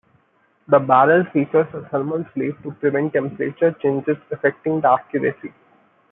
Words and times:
The 0.67 0.79
barrel 0.79 1.25
features 1.31 1.67
a 1.75 1.87
thermal 1.91 2.25
sleeve 2.33 2.57
to 2.63 2.71
prevent 2.71 3.13
temperature 3.13 3.71
changes 3.83 4.17
affecting 4.31 4.81
the 4.81 4.89
accuracy. 4.89 5.53